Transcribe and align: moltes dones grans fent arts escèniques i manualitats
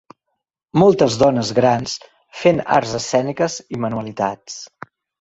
moltes 0.83 1.17
dones 1.25 1.51
grans 1.59 1.95
fent 2.41 2.65
arts 2.81 2.99
escèniques 3.03 3.63
i 3.77 3.83
manualitats 3.87 4.61